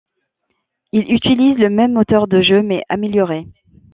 Il 0.93 1.13
utilise 1.13 1.59
le 1.59 1.69
même 1.69 1.93
moteur 1.93 2.27
de 2.27 2.41
jeu 2.41 2.63
mais 2.63 2.81
amélioré. 2.89 3.45